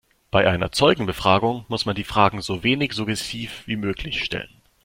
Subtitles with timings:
[0.31, 4.63] Bei einer Zeugenbefragung muss man die Fragen so wenig suggestiv wie möglich stellen.